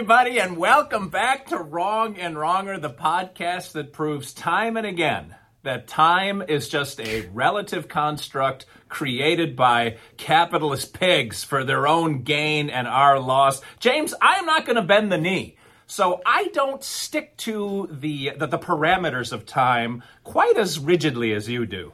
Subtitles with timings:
[0.00, 5.36] Everybody, and welcome back to Wrong and Wronger, the podcast that proves time and again
[5.62, 12.70] that time is just a relative construct created by capitalist pigs for their own gain
[12.70, 13.60] and our loss.
[13.78, 15.58] James, I am not going to bend the knee.
[15.86, 21.46] So I don't stick to the, the, the parameters of time quite as rigidly as
[21.46, 21.92] you do.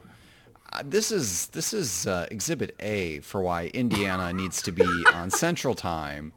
[0.71, 5.29] Uh, this is this is uh, Exhibit A for why Indiana needs to be on
[5.29, 6.31] Central Time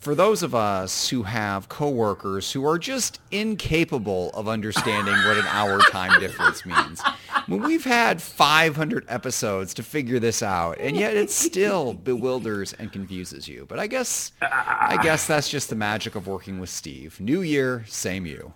[0.00, 5.46] for those of us who have coworkers who are just incapable of understanding what an
[5.46, 7.02] hour time difference means.
[7.48, 13.48] We've had 500 episodes to figure this out, and yet it still bewilders and confuses
[13.48, 13.66] you.
[13.68, 17.20] But I guess I guess that's just the magic of working with Steve.
[17.20, 18.52] New year, same you.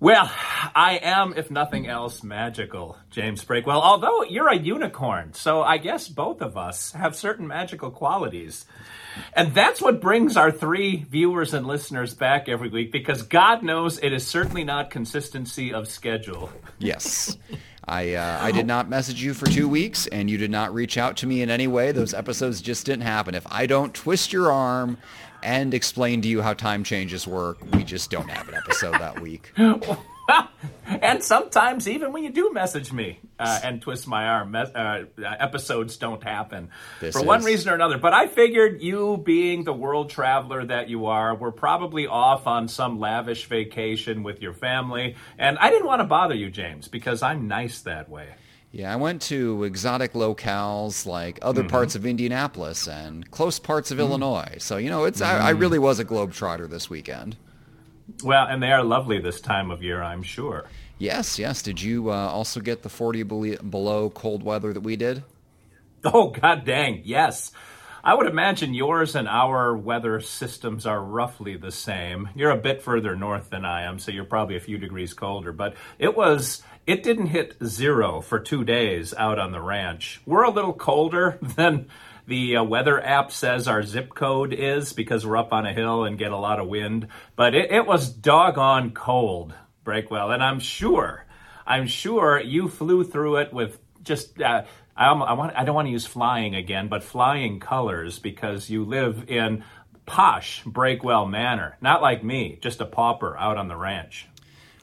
[0.00, 0.30] Well,
[0.76, 3.82] I am, if nothing else, magical, James Breakwell.
[3.82, 8.64] Although you're a unicorn, so I guess both of us have certain magical qualities.
[9.34, 13.98] And that's what brings our three viewers and listeners back every week because God knows
[13.98, 16.48] it is certainly not consistency of schedule.
[16.78, 17.36] Yes.
[17.84, 20.98] I, uh, I did not message you for two weeks, and you did not reach
[20.98, 21.90] out to me in any way.
[21.90, 23.34] Those episodes just didn't happen.
[23.34, 24.98] If I don't twist your arm
[25.42, 29.20] and explain to you how time changes work, we just don't have an episode that
[29.20, 29.52] week.
[30.86, 35.96] and sometimes even when you do message me uh, and twist my arm, uh, episodes
[35.96, 37.24] don't happen this for is.
[37.24, 37.98] one reason or another.
[37.98, 42.68] But I figured you, being the world traveler that you are, were probably off on
[42.68, 47.22] some lavish vacation with your family, and I didn't want to bother you, James, because
[47.22, 48.28] I'm nice that way.
[48.70, 51.70] Yeah, I went to exotic locales like other mm-hmm.
[51.70, 54.08] parts of Indianapolis and close parts of mm-hmm.
[54.08, 54.56] Illinois.
[54.58, 55.42] So you know, it's mm-hmm.
[55.42, 55.60] I, I mm.
[55.60, 57.36] really was a globetrotter this weekend.
[58.22, 60.66] Well, and they are lovely this time of year, I'm sure.
[60.98, 61.62] Yes, yes.
[61.62, 65.22] Did you uh, also get the 40 below cold weather that we did?
[66.04, 67.52] Oh, god dang, yes.
[68.08, 72.30] I would imagine yours and our weather systems are roughly the same.
[72.34, 75.52] You're a bit further north than I am, so you're probably a few degrees colder,
[75.52, 80.22] but it was it didn't hit 0 for 2 days out on the ranch.
[80.24, 81.90] We're a little colder than
[82.26, 86.04] the uh, weather app says our zip code is because we're up on a hill
[86.04, 87.08] and get a lot of wind.
[87.36, 89.52] But it, it was doggone cold,
[89.84, 91.26] Breakwell, and I'm sure,
[91.66, 94.40] I'm sure you flew through it with just.
[94.40, 94.62] Uh,
[94.98, 98.84] I, I, want, I don't want to use flying again, but flying colors because you
[98.84, 99.64] live in
[100.06, 104.26] posh Breakwell Manor, not like me, just a pauper out on the ranch.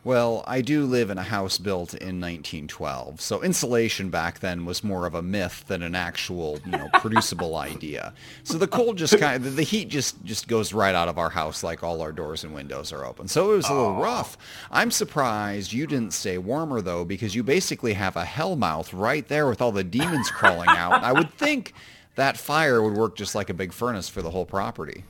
[0.05, 4.83] Well, I do live in a house built in 1912, so insulation back then was
[4.83, 8.13] more of a myth than an actual, you know, producible idea.
[8.43, 11.31] So the cold just kind of, the heat just just goes right out of our
[11.31, 13.27] house like all our doors and windows are open.
[13.27, 14.37] So it was a little rough.
[14.69, 19.27] I'm surprised you didn't stay warmer though, because you basically have a hell mouth right
[19.27, 21.03] there with all the demons crawling out.
[21.03, 21.73] I would think
[22.13, 25.03] that fire would work just like a big furnace for the whole property.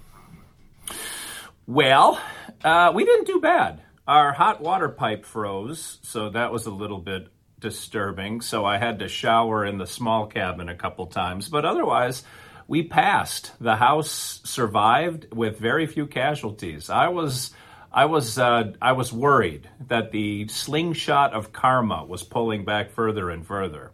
[1.67, 2.21] Well,
[2.63, 3.81] uh, we didn't do bad.
[4.07, 7.29] Our hot water pipe froze, so that was a little bit
[7.59, 8.41] disturbing.
[8.41, 12.23] So I had to shower in the small cabin a couple times, but otherwise,
[12.67, 13.51] we passed.
[13.59, 16.89] The house survived with very few casualties.
[16.89, 17.51] I was.
[17.91, 23.29] I was uh, I was worried that the slingshot of karma was pulling back further
[23.29, 23.91] and further.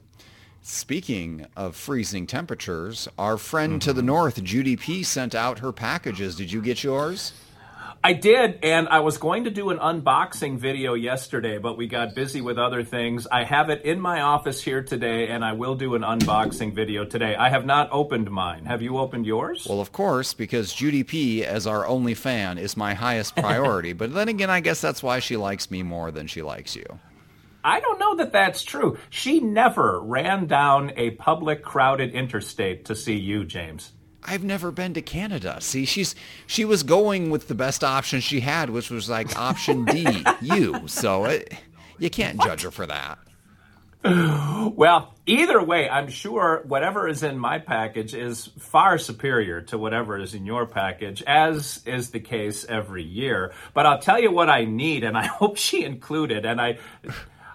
[0.64, 3.80] Speaking of freezing temperatures, our friend mm-hmm.
[3.80, 4.08] to the mm-hmm.
[4.08, 6.36] north, Judy P, sent out her packages.
[6.36, 7.34] Did you get yours?
[8.04, 12.16] I did, and I was going to do an unboxing video yesterday, but we got
[12.16, 13.28] busy with other things.
[13.32, 17.06] I have it in my office here today, and I will do an unboxing video
[17.06, 17.36] today.
[17.36, 18.66] I have not opened mine.
[18.66, 19.68] Have you opened yours?
[19.70, 23.94] Well, of course, because Judy P, as our only fan, is my highest priority.
[24.02, 26.86] but then again, I guess that's why she likes me more than she likes you.
[27.64, 28.98] I don't know that that's true.
[29.12, 33.92] She never ran down a public, crowded interstate to see you, James.
[34.24, 35.58] I've never been to Canada.
[35.62, 36.16] See, she's
[36.46, 40.88] she was going with the best option she had, which was like option D, you.
[40.88, 41.54] So it,
[41.98, 42.48] you can't what?
[42.48, 43.18] judge her for that.
[44.04, 50.18] Well, either way, I'm sure whatever is in my package is far superior to whatever
[50.18, 53.54] is in your package, as is the case every year.
[53.76, 56.46] But I'll tell you what I need, and I hope she included.
[56.46, 56.80] And I,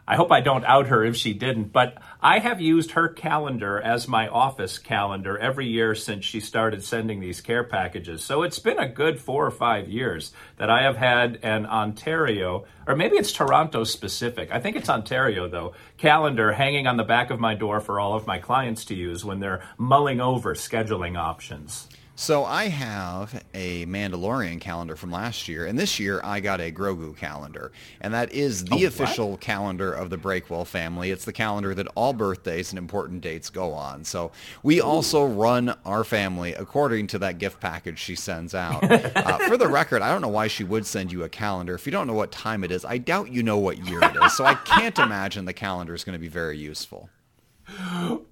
[0.06, 3.80] I hope I don't out her if she didn't, but I have used her calendar
[3.80, 8.24] as my office calendar every year since she started sending these care packages.
[8.24, 12.64] So it's been a good four or five years that I have had an Ontario,
[12.84, 14.50] or maybe it's Toronto specific.
[14.50, 18.14] I think it's Ontario though, calendar hanging on the back of my door for all
[18.14, 21.86] of my clients to use when they're mulling over scheduling options.
[22.18, 26.72] So I have a Mandalorian calendar from last year, and this year I got a
[26.72, 31.10] Grogu calendar, and that is the oh, official calendar of the Breakwell family.
[31.10, 34.02] It's the calendar that all birthdays and important dates go on.
[34.02, 34.32] So
[34.62, 34.84] we Ooh.
[34.84, 38.82] also run our family according to that gift package she sends out.
[38.90, 41.84] uh, for the record, I don't know why she would send you a calendar if
[41.84, 42.86] you don't know what time it is.
[42.86, 46.02] I doubt you know what year it is, so I can't imagine the calendar is
[46.02, 47.10] going to be very useful.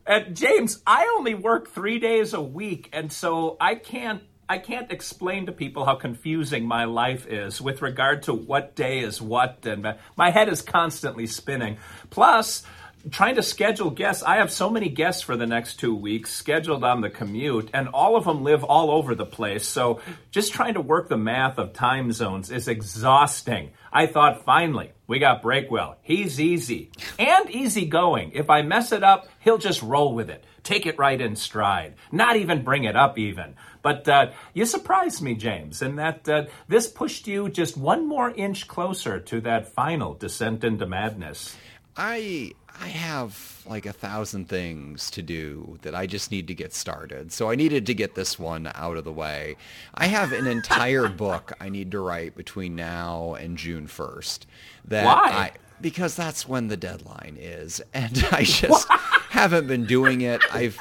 [0.07, 4.93] And James, I only work three days a week, and so I can't I can't
[4.93, 9.65] explain to people how confusing my life is with regard to what day is what,
[9.65, 11.79] and my head is constantly spinning.
[12.11, 12.63] Plus,
[13.11, 14.23] trying to schedule guests.
[14.23, 17.89] I have so many guests for the next two weeks scheduled on the commute, and
[17.89, 19.67] all of them live all over the place.
[19.67, 23.71] So just trying to work the math of time zones is exhausting.
[23.93, 25.97] I thought finally we got Breakwell.
[26.03, 28.33] He's easy and easygoing.
[28.35, 30.45] If I mess it up, he'll just roll with it.
[30.62, 31.95] Take it right in stride.
[32.11, 33.55] Not even bring it up, even.
[33.83, 38.31] But uh, you surprised me, James, in that uh, this pushed you just one more
[38.31, 41.55] inch closer to that final descent into madness.
[41.97, 46.75] I I have like a thousand things to do that I just need to get
[46.75, 47.32] started.
[47.32, 49.56] So I needed to get this one out of the way.
[49.94, 54.41] I have an entire book I need to write between now and June 1st.
[54.87, 55.31] That Why?
[55.31, 57.81] I, because that's when the deadline is.
[57.93, 58.88] And I just
[59.31, 60.41] haven't been doing it.
[60.53, 60.79] I've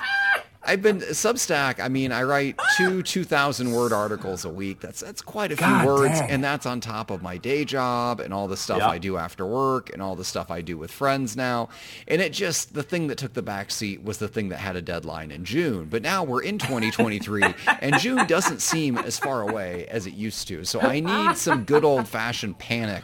[0.66, 1.80] I've been Substack.
[1.80, 4.80] I mean, I write two two thousand word articles a week.
[4.80, 6.30] That's that's quite a God few words, dang.
[6.32, 8.90] and that's on top of my day job and all the stuff yep.
[8.90, 11.70] I do after work and all the stuff I do with friends now.
[12.08, 14.76] And it just the thing that took the back seat was the thing that had
[14.76, 15.88] a deadline in June.
[15.90, 17.44] But now we're in 2023,
[17.82, 20.64] and June doesn't seem as far away as it used to.
[20.64, 23.04] So I need some good old fashioned panic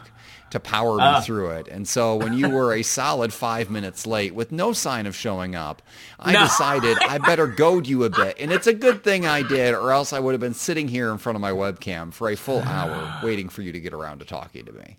[0.50, 1.20] to power me uh.
[1.20, 1.68] through it.
[1.68, 5.54] And so when you were a solid five minutes late with no sign of showing
[5.54, 5.82] up,
[6.18, 6.42] I no.
[6.42, 8.36] decided I better goad you a bit.
[8.38, 11.10] And it's a good thing I did, or else I would have been sitting here
[11.10, 14.18] in front of my webcam for a full hour waiting for you to get around
[14.20, 14.96] to talking to me.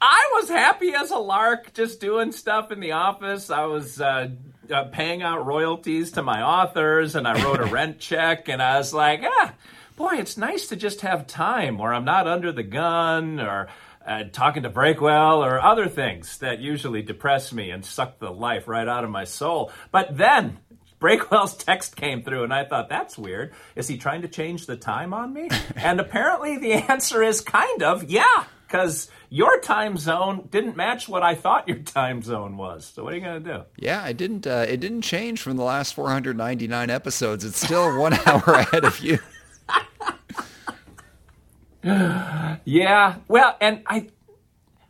[0.00, 3.48] I was happy as a lark just doing stuff in the office.
[3.48, 4.28] I was uh,
[4.70, 8.76] uh, paying out royalties to my authors and I wrote a rent check and I
[8.76, 9.54] was like, ah,
[9.96, 13.68] boy, it's nice to just have time where I'm not under the gun or
[14.06, 18.68] uh, talking to Breakwell or other things that usually depress me and suck the life
[18.68, 19.72] right out of my soul.
[19.90, 20.58] But then
[21.00, 23.52] Breakwell's text came through, and I thought, that's weird.
[23.76, 25.48] Is he trying to change the time on me?
[25.76, 31.22] and apparently the answer is kind of, yeah, because your time zone didn't match what
[31.22, 32.86] I thought your time zone was.
[32.94, 33.62] So what are you going to do?
[33.76, 34.46] Yeah, it didn't.
[34.46, 37.44] Uh, it didn't change from the last 499 episodes.
[37.44, 39.18] It's still one hour ahead of you.
[42.64, 43.16] yeah.
[43.28, 44.08] Well, and I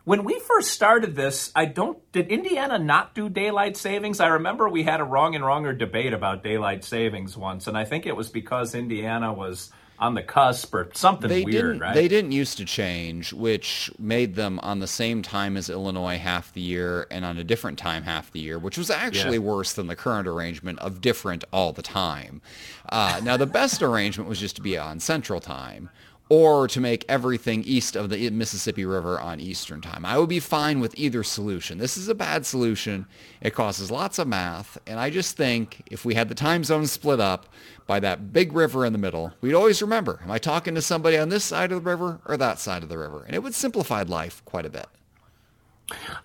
[0.05, 4.21] when we first started this, I don't did Indiana not do daylight savings?
[4.21, 7.85] I remember we had a wrong and wronger debate about daylight savings once, and I
[7.85, 11.95] think it was because Indiana was on the cusp or something they weird, didn't, right?
[11.95, 16.53] They didn't used to change, which made them on the same time as Illinois half
[16.53, 19.45] the year and on a different time half the year, which was actually yeah.
[19.45, 22.43] worse than the current arrangement of different all the time.
[22.89, 25.91] Uh, now, the best arrangement was just to be on Central Time
[26.29, 30.07] or to make everything east of the Mississippi River on Eastern Time.
[30.07, 31.79] I would be fine with either solution.
[31.79, 33.07] This is a bad solution.
[33.43, 36.87] It causes lots of math, and I just think if we had the time zone
[36.87, 37.47] split up
[37.87, 41.19] by that big river in the middle, we'd always remember, am I talking to somebody
[41.19, 43.23] on this side of the river or that side of the river?
[43.25, 44.87] And it would simplify life quite a bit.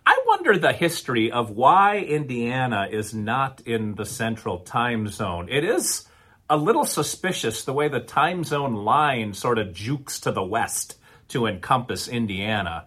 [0.05, 5.49] I wonder the history of why Indiana is not in the central time zone.
[5.49, 6.07] It is
[6.49, 10.97] a little suspicious the way the time zone line sort of jukes to the west
[11.27, 12.85] to encompass Indiana.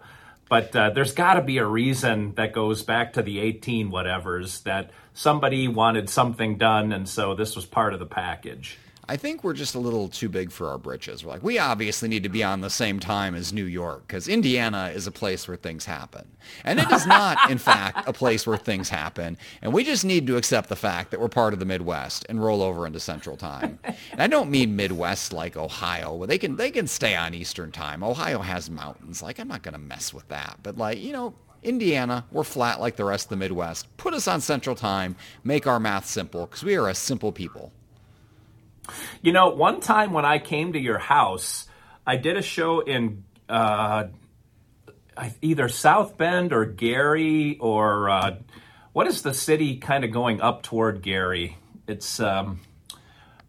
[0.48, 4.64] But uh, there's got to be a reason that goes back to the 18 whatevers
[4.64, 8.78] that somebody wanted something done, and so this was part of the package.
[9.12, 11.22] I think we're just a little too big for our britches.
[11.22, 14.26] We're like, we obviously need to be on the same time as New York because
[14.26, 16.26] Indiana is a place where things happen.
[16.64, 19.36] And it is not, in fact, a place where things happen.
[19.60, 22.42] And we just need to accept the fact that we're part of the Midwest and
[22.42, 23.78] roll over into Central Time.
[24.12, 27.70] And I don't mean Midwest like Ohio, where they can, they can stay on Eastern
[27.70, 28.02] Time.
[28.02, 29.22] Ohio has mountains.
[29.22, 30.60] Like, I'm not going to mess with that.
[30.62, 33.94] But like, you know, Indiana, we're flat like the rest of the Midwest.
[33.98, 35.16] Put us on Central Time.
[35.44, 37.72] Make our math simple because we are a simple people.
[39.22, 41.66] You know, one time when I came to your house,
[42.06, 44.04] I did a show in uh,
[45.40, 48.36] either South Bend or Gary or uh,
[48.92, 51.56] what is the city kind of going up toward Gary?
[51.86, 52.60] It's um,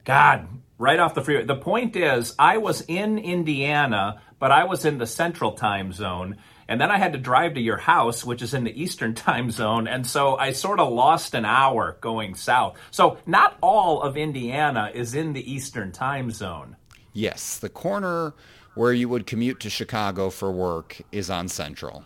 [0.03, 1.45] God, right off the freeway.
[1.45, 6.37] The point is, I was in Indiana, but I was in the central time zone.
[6.67, 9.51] And then I had to drive to your house, which is in the eastern time
[9.51, 9.87] zone.
[9.87, 12.77] And so I sort of lost an hour going south.
[12.91, 16.75] So not all of Indiana is in the eastern time zone.
[17.13, 18.33] Yes, the corner
[18.75, 22.05] where you would commute to Chicago for work is on Central.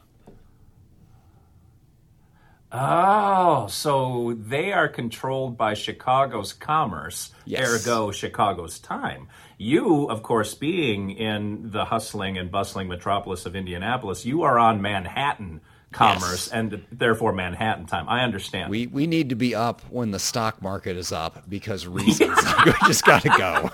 [2.72, 7.86] Oh, so they are controlled by Chicago's commerce, yes.
[7.86, 9.30] ergo Chicago's time.
[9.58, 14.82] You, of course, being in the hustling and bustling metropolis of Indianapolis, you are on
[14.82, 16.52] Manhattan commerce yes.
[16.52, 18.10] and therefore Manhattan time.
[18.10, 18.70] I understand.
[18.70, 22.38] We we need to be up when the stock market is up because reasons.
[22.66, 23.72] we just got to go.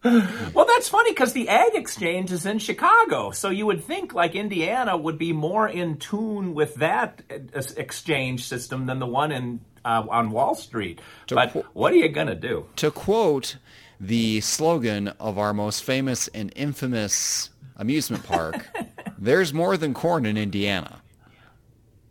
[0.04, 4.36] well, that's funny because the Ag Exchange is in Chicago, so you would think like
[4.36, 9.60] Indiana would be more in tune with that uh, exchange system than the one in
[9.84, 11.00] uh, on Wall Street.
[11.26, 12.66] To but qu- what are you gonna do?
[12.76, 13.56] To quote
[13.98, 18.68] the slogan of our most famous and infamous amusement park,
[19.18, 21.02] "There's more than corn in Indiana."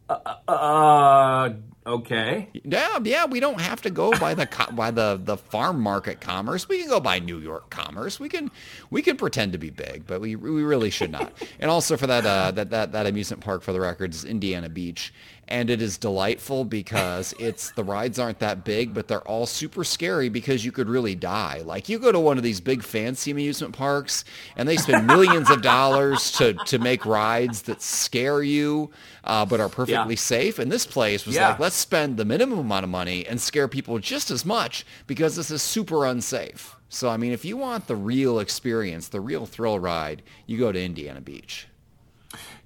[0.10, 1.50] Uh, uh
[1.88, 2.50] Okay.
[2.66, 3.26] Yeah, yeah.
[3.26, 6.68] We don't have to go by the by the the farm market commerce.
[6.68, 8.20] We can go by New York commerce.
[8.20, 8.52] We can
[8.90, 11.32] we can pretend to be big, but we we really should not.
[11.62, 14.68] and also for that uh, that that that amusement park for the record is Indiana
[14.68, 15.14] Beach,
[15.48, 19.84] and it is delightful because it's the rides aren't that big, but they're all super
[19.84, 21.62] scary because you could really die.
[21.66, 24.26] Like you go to one of these big fancy amusement parks
[24.56, 28.92] and they spend millions of dollars to to make rides that scare you
[29.24, 30.20] uh, but are perfectly yeah.
[30.20, 30.58] safe.
[30.58, 31.50] And this place was yeah.
[31.50, 35.36] like, let's spend the minimum amount of money and scare people just as much because
[35.36, 36.76] this is super unsafe.
[36.90, 40.72] So I mean, if you want the real experience, the real thrill ride, you go
[40.72, 41.68] to Indiana Beach.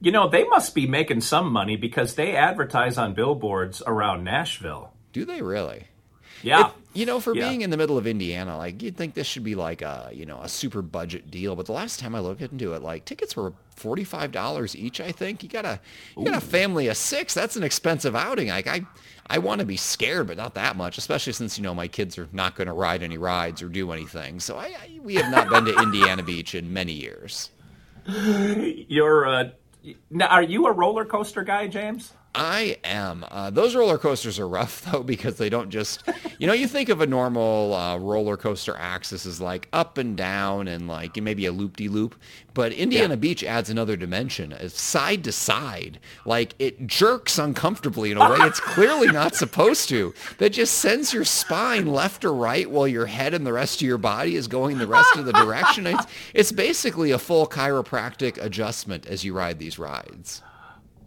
[0.01, 4.91] You know, they must be making some money because they advertise on billboards around Nashville.
[5.13, 5.86] Do they really?
[6.43, 6.70] Yeah.
[6.70, 7.48] It, you know, for yeah.
[7.48, 10.25] being in the middle of Indiana, like you'd think this should be like a you
[10.25, 13.36] know a super budget deal, but the last time I looked into it, like tickets
[13.36, 15.00] were forty five dollars each.
[15.00, 15.79] I think you got a
[16.17, 17.34] you got a family of six.
[17.34, 18.50] That's an expensive outing.
[18.50, 18.81] Like I
[19.27, 22.17] I want to be scared, but not that much, especially since you know my kids
[22.17, 24.41] are not going to ride any rides or do anything.
[24.41, 27.51] So I, I we have not been to Indiana Beach in many years.
[28.05, 29.50] You're uh,
[30.10, 32.14] now, are you a roller coaster guy, James?
[32.34, 33.26] I am.
[33.30, 36.04] Uh, those roller coasters are rough though because they don't just,
[36.40, 40.16] you know, you think of a normal uh, roller coaster axis as like up and
[40.16, 42.16] down and like maybe a loop de loop,
[42.54, 43.20] but Indiana yeah.
[43.20, 44.54] Beach adds another dimension.
[44.54, 49.90] It's side to side, like it jerks uncomfortably in a way it's clearly not supposed
[49.90, 50.14] to.
[50.38, 53.88] That just sends your spine left or right while your head and the rest of
[53.88, 55.86] your body is going the rest of the direction.
[55.86, 60.42] It's, it's basically a full chiropractic adjustment as you ride these rides.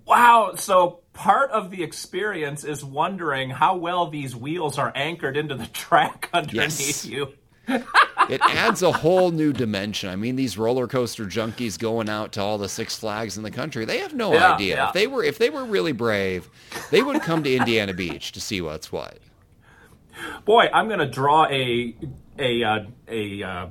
[0.06, 0.52] Wow.
[0.56, 5.66] So part of the experience is wondering how well these wheels are anchored into the
[5.72, 7.06] track underneath yes.
[7.06, 7.32] you.
[8.28, 10.10] it adds a whole new dimension.
[10.10, 13.50] I mean, these roller coaster junkies going out to all the Six Flags in the
[13.50, 14.76] country, they have no yeah, idea.
[14.76, 14.88] Yeah.
[14.88, 16.50] If they were if they were really brave,
[16.90, 19.18] they would come to Indiana Beach to see what's what.
[20.44, 21.96] Boy, I'm going to draw a
[22.38, 23.66] a uh, a uh,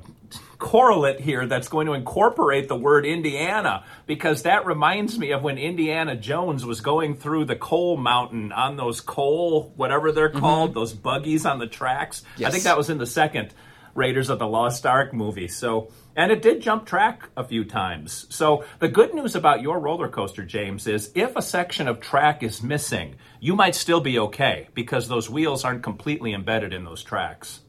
[0.58, 5.58] correlate here that's going to incorporate the word Indiana because that reminds me of when
[5.58, 10.38] Indiana Jones was going through the coal mountain on those coal, whatever they're mm-hmm.
[10.38, 10.80] called, mm-hmm.
[10.80, 12.22] those buggies on the tracks.
[12.36, 12.48] Yes.
[12.48, 13.52] I think that was in the second
[13.94, 15.48] Raiders of the Lost Ark movie.
[15.48, 18.26] So, and it did jump track a few times.
[18.30, 22.42] So, the good news about your roller coaster, James, is if a section of track
[22.42, 27.02] is missing, you might still be okay because those wheels aren't completely embedded in those
[27.02, 27.60] tracks.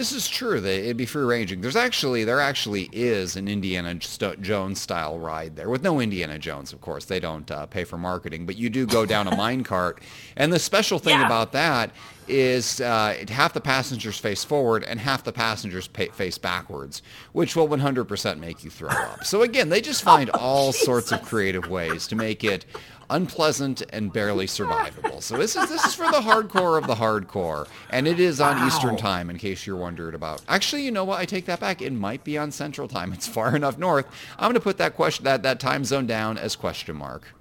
[0.00, 0.56] This is true.
[0.64, 1.60] It'd be free ranging.
[1.60, 6.72] There's actually there actually is an Indiana Jones style ride there with no Indiana Jones,
[6.72, 7.04] of course.
[7.04, 10.00] They don't uh, pay for marketing, but you do go down a mine cart.
[10.38, 11.26] And the special thing yeah.
[11.26, 11.90] about that
[12.28, 17.02] is uh, half the passengers face forward and half the passengers pay, face backwards,
[17.32, 19.24] which will 100% make you throw up.
[19.24, 20.86] So again, they just find oh, all Jesus.
[20.86, 22.64] sorts of creative ways to make it
[23.10, 25.22] unpleasant and barely survivable.
[25.22, 28.56] So this is this is for the hardcore of the hardcore, and it is on
[28.56, 28.66] wow.
[28.66, 29.28] Eastern time.
[29.28, 31.20] In case you're wondering about, actually, you know what?
[31.20, 31.82] I take that back.
[31.82, 33.12] It might be on Central time.
[33.12, 34.06] It's far enough north.
[34.38, 37.34] I'm going to put that question that that time zone down as question mark.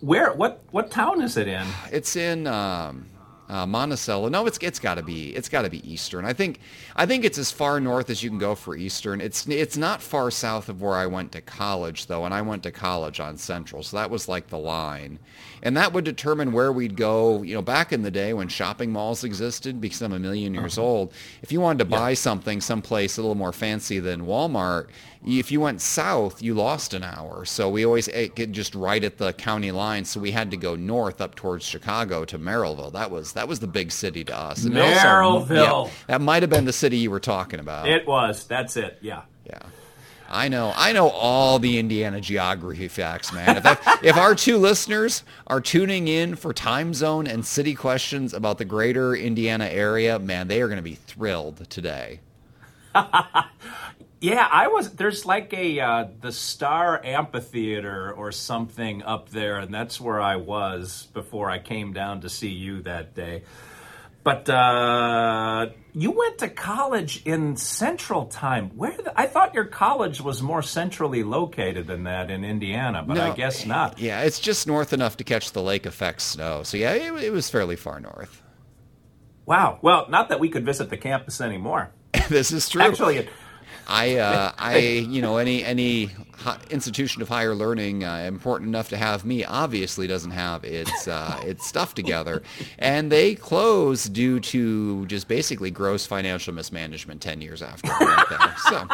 [0.00, 0.32] Where?
[0.32, 0.62] What?
[0.70, 1.66] What town is it in?
[1.90, 2.46] It's in.
[2.46, 3.06] Um,
[3.52, 4.30] uh, Monticello.
[4.30, 6.24] No, it's it's got to be it's got to be Eastern.
[6.24, 6.58] I think
[6.96, 9.20] I think it's as far north as you can go for Eastern.
[9.20, 12.62] It's it's not far south of where I went to college though, and I went
[12.62, 15.18] to college on Central, so that was like the line,
[15.62, 17.42] and that would determine where we'd go.
[17.42, 20.78] You know, back in the day when shopping malls existed, because I'm a million years
[20.78, 20.86] uh-huh.
[20.86, 22.14] old, if you wanted to buy yeah.
[22.14, 24.88] something someplace a little more fancy than Walmart
[25.24, 27.44] if you went south, you lost an hour.
[27.44, 30.04] So we always eh, get just right at the county line.
[30.04, 32.92] So we had to go north up towards Chicago to Merrillville.
[32.92, 34.64] That was that was the big city to us.
[34.64, 35.68] And Merrillville.
[35.68, 37.88] Also, yeah, that might have been the city you were talking about.
[37.88, 38.46] It was.
[38.46, 38.98] That's it.
[39.00, 39.22] Yeah.
[39.46, 39.60] Yeah.
[40.34, 43.58] I know, I know all the Indiana geography facts, man.
[43.58, 48.32] If, that, if our two listeners are tuning in for time zone and city questions
[48.32, 52.20] about the greater Indiana area, man, they are going to be thrilled today.
[54.22, 54.92] Yeah, I was.
[54.92, 60.36] There's like a uh, the Star Amphitheater or something up there, and that's where I
[60.36, 63.42] was before I came down to see you that day.
[64.22, 68.70] But uh, you went to college in Central Time.
[68.76, 73.14] Where the, I thought your college was more centrally located than that in Indiana, but
[73.14, 73.98] no, I guess not.
[73.98, 76.62] Yeah, it's just north enough to catch the lake effect snow.
[76.62, 78.40] So yeah, it, it was fairly far north.
[79.46, 79.80] Wow.
[79.82, 81.90] Well, not that we could visit the campus anymore.
[82.28, 82.82] this is true.
[82.82, 83.28] Actually, it,
[83.86, 86.10] I, uh, I, you know, any any
[86.70, 91.40] institution of higher learning uh, important enough to have me obviously doesn't have its uh,
[91.44, 92.42] its stuff together,
[92.78, 98.54] and they closed due to just basically gross financial mismanagement ten years after I.
[98.68, 98.88] So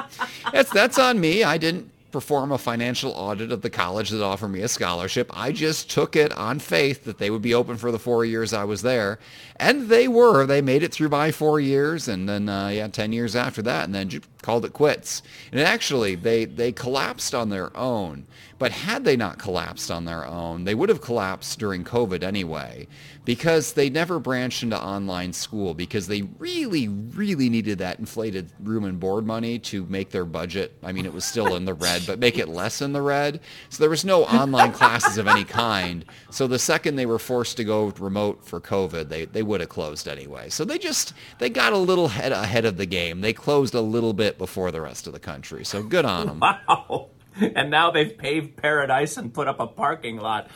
[0.52, 1.44] that's that's on me.
[1.44, 5.30] I didn't perform a financial audit of the college that offered me a scholarship.
[5.34, 8.52] I just took it on faith that they would be open for the four years
[8.52, 9.18] I was there.
[9.56, 10.46] And they were.
[10.46, 13.84] They made it through my four years and then, uh, yeah, 10 years after that
[13.84, 14.08] and then
[14.48, 15.22] called it quits.
[15.52, 18.26] And actually, they, they collapsed on their own.
[18.58, 22.88] But had they not collapsed on their own, they would have collapsed during COVID anyway
[23.28, 28.84] because they never branched into online school because they really, really needed that inflated room
[28.84, 30.72] and board money to make their budget.
[30.82, 33.40] I mean, it was still in the red, but make it less in the red.
[33.68, 36.06] So there was no online classes of any kind.
[36.30, 39.68] So the second they were forced to go remote for COVID, they, they would have
[39.68, 40.48] closed anyway.
[40.48, 43.20] So they just, they got a little head ahead of the game.
[43.20, 45.64] They closed a little bit before the rest of the country.
[45.64, 46.40] So good on them.
[46.68, 47.10] Wow.
[47.40, 50.50] And now they've paved paradise and put up a parking lot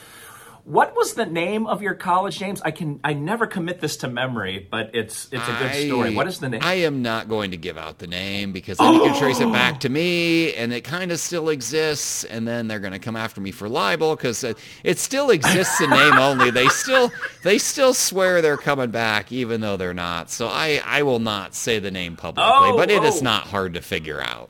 [0.64, 2.62] what was the name of your college, James?
[2.62, 6.14] I can I never commit this to memory, but it's it's a good I, story.
[6.14, 6.61] What is the name?
[6.62, 8.92] I am not going to give out the name because then oh.
[8.92, 12.23] you can trace it back to me, and it kind of still exists.
[12.23, 15.81] And then they're going to come after me for libel because it, it still exists
[15.81, 16.52] in name only.
[16.52, 17.11] They still
[17.42, 20.31] they still swear they're coming back, even though they're not.
[20.31, 23.07] So I I will not say the name publicly, oh, but it oh.
[23.07, 24.48] is not hard to figure out.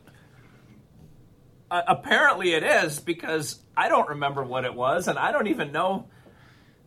[1.71, 5.73] Uh, apparently it is because I don't remember what it was, and I don't even
[5.73, 6.07] know.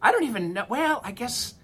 [0.01, 0.65] I don't even know.
[0.69, 1.55] Well, I guess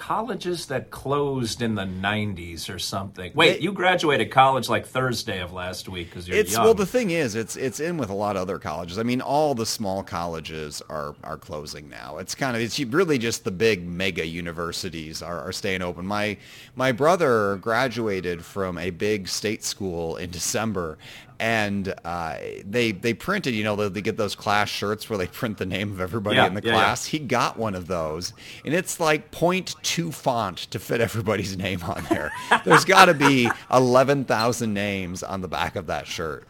[0.00, 3.30] colleges that closed in the 90s or something.
[3.34, 6.64] Wait, it, you graduated college like Thursday of last week because you're it's, young.
[6.64, 8.98] Well, the thing is, it's it's in with a lot of other colleges.
[8.98, 12.16] I mean, all the small colleges are are closing now.
[12.16, 16.06] It's kind of it's really just the big mega universities are, are staying open.
[16.06, 16.38] My
[16.74, 20.96] my brother graduated from a big state school in December,
[21.40, 25.26] and uh, they they printed, you know, they, they, get those class shirts where they
[25.26, 27.10] print the name of everybody yeah, in the yeah, class.
[27.10, 27.18] Yeah.
[27.18, 32.04] He got one of those, and it's like 0.2 font to fit everybody's name on
[32.10, 32.30] there.
[32.64, 36.46] There's got to be 11,000 names on the back of that shirt.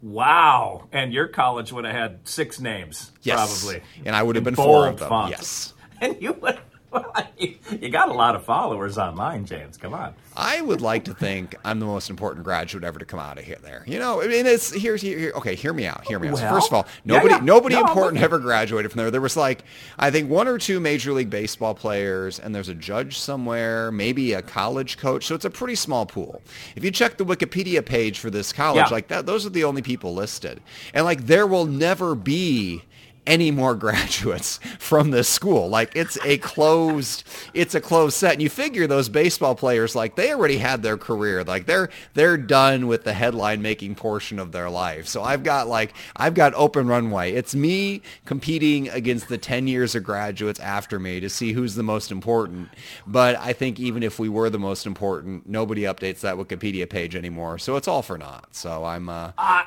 [0.00, 0.88] Wow!
[0.90, 3.62] And your college would have had six names, yes.
[3.62, 5.08] probably, and I would have been four of them.
[5.10, 5.30] Font.
[5.30, 6.58] Yes, and you would
[7.38, 9.76] you got a lot of followers online, James.
[9.76, 10.14] Come on.
[10.36, 13.44] I would like to think I'm the most important graduate ever to come out of
[13.44, 13.58] here.
[13.62, 14.22] There, you know.
[14.22, 15.54] I mean, it's here's here, here, okay.
[15.54, 16.06] Hear me out.
[16.06, 16.34] Hear me out.
[16.34, 17.44] Well, so first of all, nobody yeah, yeah.
[17.44, 19.10] nobody no, important ever graduated from there.
[19.10, 19.64] There was like
[19.98, 24.32] I think one or two major league baseball players, and there's a judge somewhere, maybe
[24.32, 25.26] a college coach.
[25.26, 26.42] So it's a pretty small pool.
[26.76, 28.94] If you check the Wikipedia page for this college, yeah.
[28.94, 30.60] like that, those are the only people listed,
[30.94, 32.82] and like there will never be
[33.26, 35.68] any more graduates from this school.
[35.68, 38.34] Like it's a closed, it's a closed set.
[38.34, 41.44] And you figure those baseball players, like they already had their career.
[41.44, 45.06] Like they're, they're done with the headline making portion of their life.
[45.06, 47.32] So I've got like, I've got open runway.
[47.32, 51.82] It's me competing against the 10 years of graduates after me to see who's the
[51.82, 52.68] most important.
[53.06, 57.14] But I think even if we were the most important, nobody updates that Wikipedia page
[57.14, 57.58] anymore.
[57.58, 58.54] So it's all for naught.
[58.54, 59.64] So I'm, uh, uh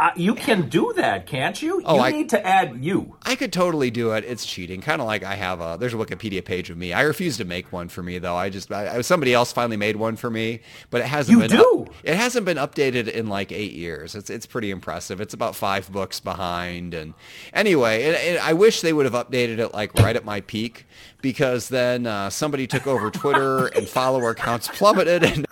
[0.00, 1.82] Uh, you can do that, can't you?
[1.84, 3.16] Oh, you I- need to add you.
[3.22, 4.24] I could totally do it.
[4.24, 4.80] It's cheating.
[4.80, 6.94] Kind of like I have a there's a Wikipedia page of me.
[6.94, 8.34] I refuse to make one for me though.
[8.34, 11.54] I just I, somebody else finally made one for me, but it hasn't You been
[11.54, 11.86] do?
[12.02, 14.14] it hasn't been updated in like 8 years.
[14.14, 15.20] It's it's pretty impressive.
[15.20, 17.12] It's about 5 books behind and
[17.52, 20.86] anyway, and, and I wish they would have updated it like right at my peak
[21.20, 25.46] because then uh, somebody took over Twitter and follower counts plummeted and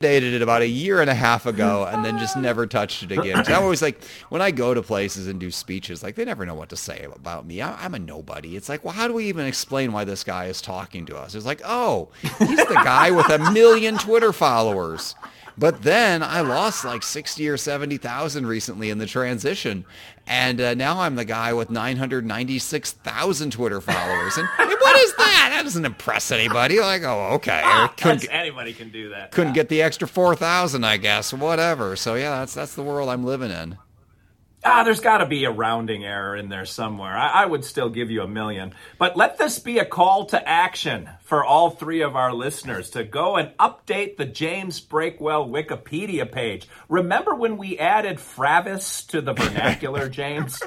[0.00, 3.12] dated it about a year and a half ago and then just never touched it
[3.12, 3.36] again.
[3.36, 6.44] 'Cause I always like when I go to places and do speeches, like they never
[6.44, 7.62] know what to say about me.
[7.62, 8.56] I, I'm a nobody.
[8.56, 11.34] It's like, well, how do we even explain why this guy is talking to us?
[11.34, 15.14] It's like, oh, he's the guy with a million Twitter followers.
[15.58, 19.86] But then I lost like 60 or 70,000 recently in the transition.
[20.26, 24.36] And uh, now I'm the guy with 996,000 Twitter followers.
[24.36, 25.48] And, what is that?
[25.52, 26.80] That doesn't impress anybody.
[26.80, 27.62] Like, oh, okay.
[28.02, 29.32] That's, anybody can do that.
[29.32, 31.32] couldn't get the extra 4,000, I guess.
[31.32, 31.96] Whatever.
[31.96, 33.78] So yeah, that's that's the world I'm living in.
[34.68, 37.16] Ah, there's got to be a rounding error in there somewhere.
[37.16, 38.74] I, I would still give you a million.
[38.98, 43.04] But let this be a call to action for all three of our listeners to
[43.04, 46.66] go and update the James Breakwell Wikipedia page.
[46.88, 50.60] Remember when we added Fravis to the vernacular, James?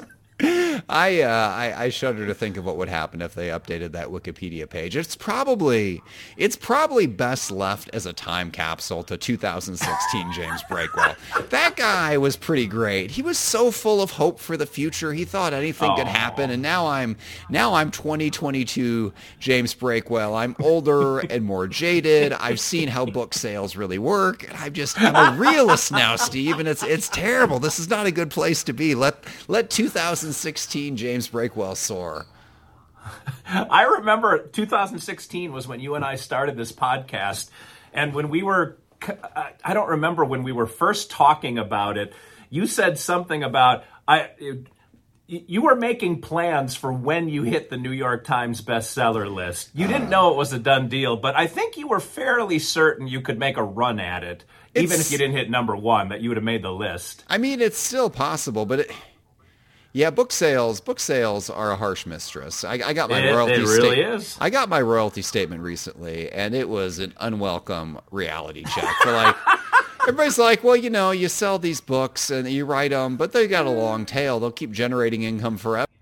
[0.88, 4.08] I, uh, I I shudder to think of what would happen if they updated that
[4.08, 4.96] Wikipedia page.
[4.96, 6.02] It's probably
[6.36, 11.16] it's probably best left as a time capsule to 2016 James Breakwell.
[11.50, 13.10] That guy was pretty great.
[13.12, 15.12] He was so full of hope for the future.
[15.12, 17.16] He thought anything could happen, and now I'm
[17.48, 20.34] now I'm 2022 James Breakwell.
[20.36, 22.32] I'm older and more jaded.
[22.32, 26.58] I've seen how book sales really work, and I'm just I'm a realist now, Steve,
[26.58, 27.58] and it's it's terrible.
[27.58, 28.94] This is not a good place to be.
[28.94, 32.26] Let let 2016 James Breakwell soar.
[33.46, 37.50] I remember 2016 was when you and I started this podcast,
[37.92, 41.96] and when we were, I uh, I don't remember when we were first talking about
[41.96, 42.12] it.
[42.50, 44.30] You said something about I.
[45.26, 49.70] You were making plans for when you hit the New York Times bestseller list.
[49.72, 50.10] You didn't uh-huh.
[50.10, 53.38] know it was a done deal, but I think you were fairly certain you could
[53.38, 56.36] make a run at it, even if you didn't hit number one, that you would
[56.36, 57.22] have made the list.
[57.28, 58.90] I mean, it's still possible, but it,
[59.92, 62.64] yeah, book sales book sales are a harsh mistress.
[62.64, 64.36] I, I got my It- it really is.
[64.40, 68.94] I got my royalty statement recently, and it was an unwelcome reality check.
[69.02, 69.34] For like,
[70.02, 73.46] everybody's like, well, you know, you sell these books and you write them, but they
[73.48, 74.38] got a long tail.
[74.40, 75.86] They'll keep generating income forever.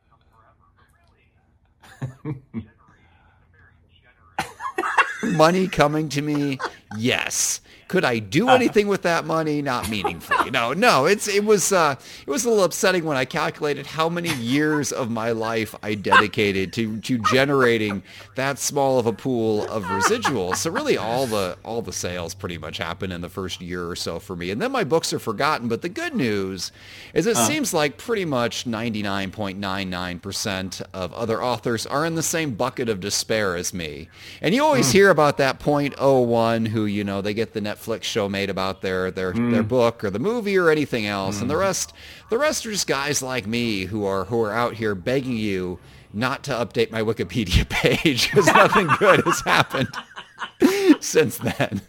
[5.24, 6.58] money coming to me
[6.96, 8.54] yes could i do uh-huh.
[8.54, 9.62] anything with that money?
[9.62, 10.50] Not meaningfully.
[10.50, 11.96] No no it's it was uh
[12.26, 15.94] it was a little upsetting when i calculated how many years of my life i
[15.94, 18.02] dedicated to to generating
[18.34, 20.56] that small of a pool of residuals.
[20.56, 23.96] So really all the all the sales pretty much happen in the first year or
[23.96, 24.50] so for me.
[24.50, 26.70] And then my books are forgotten but the good news
[27.14, 27.46] is it uh-huh.
[27.46, 33.56] seems like pretty much 99.99% of other authors are in the same bucket of despair
[33.56, 34.08] as me.
[34.42, 34.98] And you always hmm.
[34.98, 39.10] hear about that 0.01 who you know they get the Netflix show made about their
[39.10, 39.52] their hmm.
[39.52, 41.60] their book or the movie or anything else and the hmm.
[41.60, 41.92] rest
[42.30, 45.78] the rest are just guys like me who are who are out here begging you
[46.12, 49.88] not to update my Wikipedia page because nothing good has happened
[51.00, 51.82] since then.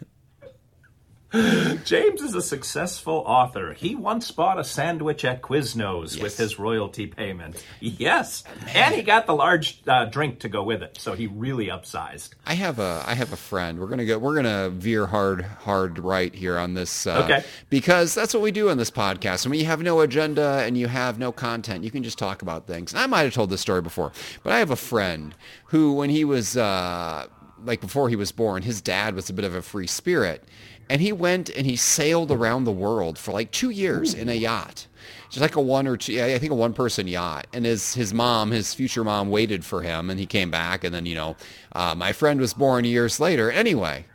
[1.84, 3.72] James is a successful author.
[3.72, 7.64] He once bought a sandwich at Quiznos with his royalty payment.
[7.82, 11.66] Yes, and he got the large uh, drink to go with it, so he really
[11.68, 12.30] upsized.
[12.46, 13.78] I have a I have a friend.
[13.78, 14.18] We're gonna go.
[14.18, 17.06] We're gonna veer hard hard right here on this.
[17.06, 17.44] Uh, Okay.
[17.68, 19.44] Because that's what we do on this podcast.
[19.44, 22.42] And when you have no agenda and you have no content, you can just talk
[22.42, 22.92] about things.
[22.92, 24.12] And I might have told this story before,
[24.42, 25.34] but I have a friend
[25.66, 27.26] who, when he was uh,
[27.64, 30.44] like before he was born, his dad was a bit of a free spirit,
[30.90, 34.34] and he went and he sailed around the world for like two years in a
[34.34, 34.86] yacht
[35.30, 37.46] just like a one or two, I think a one person yacht.
[37.52, 40.82] And his, his mom, his future mom waited for him and he came back.
[40.82, 41.36] And then, you know,
[41.72, 43.50] uh, my friend was born years later.
[43.50, 44.06] Anyway,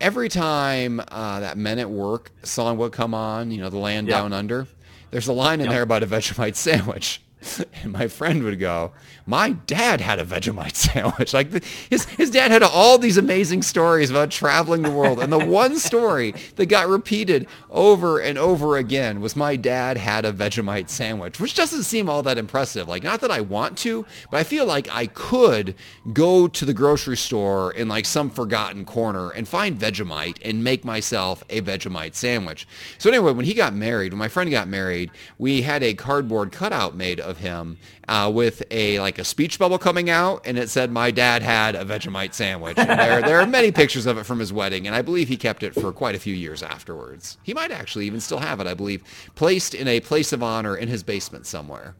[0.00, 4.06] every time uh, that Men at Work song would come on, you know, The Land
[4.06, 4.16] Yep.
[4.16, 4.68] Down Under,
[5.10, 5.74] there's a line in Yep.
[5.74, 7.20] there about a Vegemite sandwich.
[7.82, 8.92] And my friend would go,
[9.24, 11.32] my dad had a Vegemite sandwich.
[11.32, 11.50] Like
[11.88, 15.18] his, his dad had all these amazing stories about traveling the world.
[15.18, 20.24] And the one story that got repeated over and over again was my dad had
[20.24, 22.88] a Vegemite sandwich, which doesn't seem all that impressive.
[22.88, 25.74] Like, not that I want to, but I feel like I could
[26.12, 30.84] go to the grocery store in like some forgotten corner and find Vegemite and make
[30.84, 32.66] myself a Vegemite sandwich.
[32.98, 36.52] So anyway, when he got married, when my friend got married, we had a cardboard
[36.52, 40.58] cutout made of him him uh, with a like a speech bubble coming out, and
[40.58, 44.18] it said, "My dad had a Vegemite sandwich." And there, there are many pictures of
[44.18, 46.62] it from his wedding, and I believe he kept it for quite a few years
[46.62, 47.38] afterwards.
[47.42, 48.66] He might actually even still have it.
[48.66, 49.02] I believe
[49.34, 51.94] placed in a place of honor in his basement somewhere.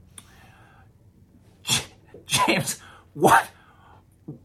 [2.26, 2.80] James,
[3.14, 3.48] what?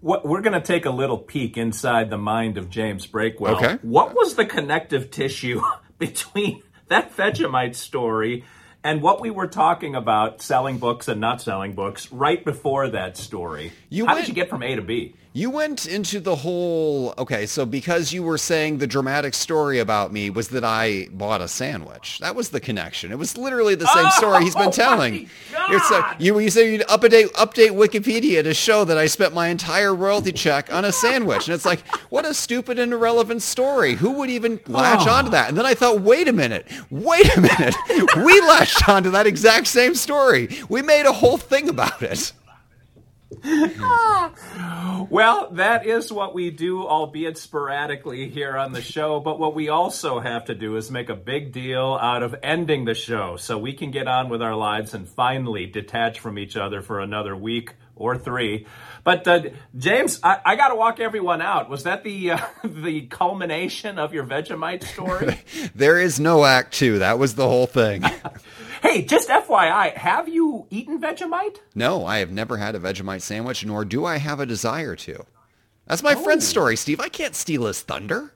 [0.02, 3.56] What we're going to take a little peek inside the mind of James Breakwell.
[3.56, 3.78] Okay.
[3.84, 5.62] What was the connective tissue
[6.00, 8.43] between that Vegemite story
[8.86, 13.17] and what we were talking about selling books and not selling books right before that
[13.17, 13.74] story?
[13.89, 15.15] You How went- did you get from A to B?
[15.36, 20.13] You went into the whole okay, so because you were saying the dramatic story about
[20.13, 22.19] me was that I bought a sandwich.
[22.19, 23.12] That was the connection.
[23.12, 25.30] It was literally the same oh, story he's been oh my telling.
[26.19, 30.32] You you say you'd update update Wikipedia to show that I spent my entire royalty
[30.32, 33.95] check on a sandwich, and it's like what a stupid and irrelevant story.
[33.95, 35.12] Who would even latch Oh.
[35.15, 35.50] onto that?
[35.50, 37.76] And then I thought, wait a minute, wait a minute,
[38.26, 40.48] we latched onto that exact same story.
[40.69, 42.32] We made a whole thing about it.
[45.09, 49.19] Well, that is what we do, albeit sporadically here on the show.
[49.19, 52.85] But what we also have to do is make a big deal out of ending
[52.85, 56.57] the show so we can get on with our lives and finally detach from each
[56.57, 58.65] other for another week or three.
[59.06, 59.44] But uh,
[59.78, 61.70] James, I, I got to walk everyone out.
[61.70, 65.39] Was that the uh, the culmination of your Vegemite story?
[65.76, 67.00] There is no act two.
[67.00, 68.02] That was the whole thing.
[68.82, 71.58] hey, just FYI, have you eaten Vegemite?
[71.76, 75.26] No, I have never had a Vegemite sandwich, nor do I have a desire to.
[75.86, 77.00] That's my friend's story, Steve.
[77.00, 78.34] I can't steal his thunder.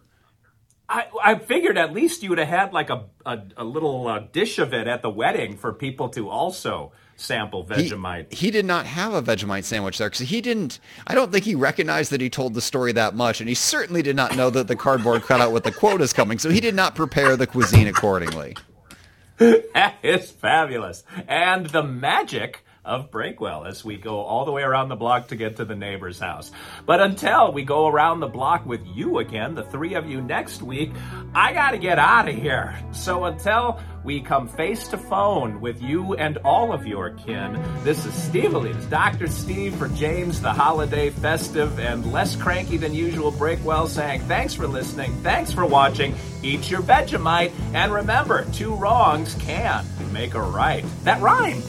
[0.89, 4.19] I, I figured at least you would have had like a, a, a little uh,
[4.31, 8.33] dish of it at the wedding for people to also sample He, Vegemite.
[8.33, 10.79] he did not have a Vegemite sandwich there because he didn't.
[11.05, 14.01] I don't think he recognized that he told the story that much, and he certainly
[14.01, 16.39] did not know that the cardboard cutout with the quote is coming.
[16.39, 18.55] So he did not prepare the cuisine accordingly.
[19.37, 21.03] that is fabulous.
[21.27, 25.35] And the magic of Breakwell as we go all the way around the block to
[25.35, 26.51] get to the neighbor's house.
[26.87, 30.63] But until we go around the block with you again, the three of you next
[30.63, 30.91] week,
[31.35, 32.75] I got to get out of here.
[32.91, 38.05] So until we come face to phone with you and all of your kin, this
[38.05, 39.27] is Steve Alita's Dr.
[39.27, 44.67] Steve for James, the holiday festive and less cranky than usual Breakwell saying thanks for
[44.67, 50.83] listening, thanks for watching, eat your Vegemite, and remember, two wrongs can make a right.
[51.03, 51.63] That rhymed.